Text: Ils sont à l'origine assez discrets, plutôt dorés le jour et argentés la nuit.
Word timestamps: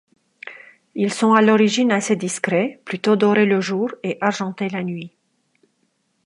Ils 0.95 1.13
sont 1.13 1.33
à 1.33 1.43
l'origine 1.43 1.91
assez 1.91 2.15
discrets, 2.15 2.81
plutôt 2.85 3.15
dorés 3.15 3.45
le 3.45 3.61
jour 3.61 3.93
et 4.01 4.17
argentés 4.19 4.67
la 4.67 4.81
nuit. 4.83 5.11